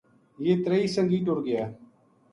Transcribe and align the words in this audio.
یہ 0.45 0.63
تریہی 0.63 0.87
سنگی 0.95 1.19
ٹر 1.25 1.37
گیا 1.45 1.67